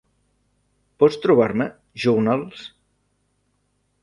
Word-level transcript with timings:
Pots 1.03 1.19
trobar-me, 1.25 1.67
Journals? 2.05 2.65